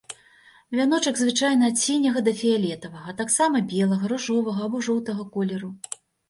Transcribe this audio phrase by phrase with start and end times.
[0.77, 5.71] Вяночак звычайна ад сіняга да фіялетавага, а таксама белага, ружовага або жоўтага колеру.